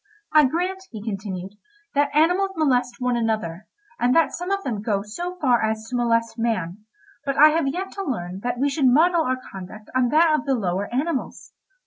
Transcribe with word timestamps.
"I 0.33 0.45
grant," 0.45 0.81
he 0.89 1.03
continued, 1.03 1.51
"that 1.93 2.09
animals 2.15 2.49
molest 2.55 2.95
one 2.97 3.15
another, 3.15 3.67
and 3.99 4.15
that 4.15 4.31
some 4.31 4.49
of 4.49 4.63
them 4.63 4.81
go 4.81 5.03
so 5.03 5.35
far 5.35 5.63
as 5.63 5.87
to 5.91 5.95
molest 5.95 6.39
man, 6.39 6.85
but 7.23 7.37
I 7.37 7.49
have 7.49 7.67
yet 7.67 7.91
to 7.91 8.03
learn 8.03 8.39
that 8.39 8.57
we 8.57 8.67
should 8.67 8.87
model 8.87 9.21
our 9.21 9.37
conduct 9.51 9.91
on 9.93 10.09
that 10.09 10.33
of 10.33 10.47
the 10.47 10.55
lower 10.55 10.91
animals. 10.91 11.53